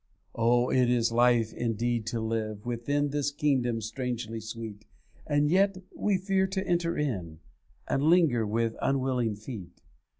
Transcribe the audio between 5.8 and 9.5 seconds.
we fear to enter in, And linger with unwilling